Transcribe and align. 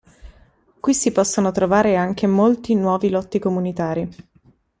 Qui 0.79 0.95
si 0.95 1.11
possono 1.11 1.51
trovare 1.51 1.95
anche 1.95 2.25
molti 2.25 2.73
nuovi 2.73 3.11
lotti 3.11 3.37
comunitari! 3.37 4.09